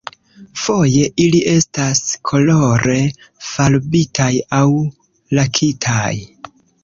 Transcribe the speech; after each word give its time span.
Foje 0.59 1.03
ili 1.25 1.41
estas 1.51 2.01
kolore 2.31 2.97
farbitaj 3.51 4.31
aŭ 4.61 4.67
lakitaj. 5.41 6.13